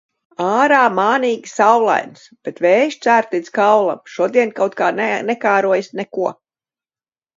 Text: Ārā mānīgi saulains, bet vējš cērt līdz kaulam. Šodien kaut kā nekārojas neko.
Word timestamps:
Ārā 0.43 0.77
mānīgi 0.99 1.51
saulains, 1.51 2.23
bet 2.47 2.61
vējš 2.67 2.97
cērt 3.03 3.37
līdz 3.37 3.53
kaulam. 3.59 4.01
Šodien 4.15 4.55
kaut 4.61 4.81
kā 4.81 4.89
nekārojas 5.03 5.93
neko. 6.01 6.33